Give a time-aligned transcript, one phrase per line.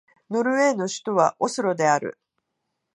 [0.31, 2.17] ノルウェーの首都はオスロである